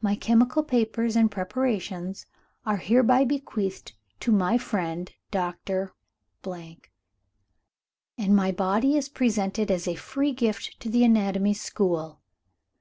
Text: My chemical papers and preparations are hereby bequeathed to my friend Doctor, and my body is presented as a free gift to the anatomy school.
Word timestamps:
My 0.00 0.14
chemical 0.14 0.62
papers 0.62 1.16
and 1.16 1.28
preparations 1.28 2.24
are 2.64 2.76
hereby 2.76 3.24
bequeathed 3.24 3.94
to 4.20 4.30
my 4.30 4.58
friend 4.58 5.10
Doctor, 5.32 5.92
and 6.48 8.36
my 8.36 8.52
body 8.52 8.96
is 8.96 9.08
presented 9.08 9.72
as 9.72 9.88
a 9.88 9.96
free 9.96 10.30
gift 10.32 10.78
to 10.78 10.88
the 10.88 11.02
anatomy 11.02 11.54
school. 11.54 12.20